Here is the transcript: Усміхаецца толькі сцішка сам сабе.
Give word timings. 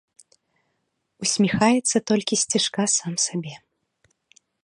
Усміхаецца 1.25 1.97
толькі 2.13 2.41
сцішка 2.45 2.83
сам 2.97 3.13
сабе. 3.27 3.53